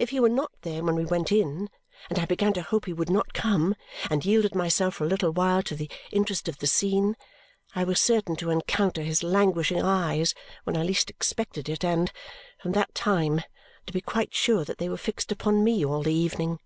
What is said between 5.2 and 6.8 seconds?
while to the interest of the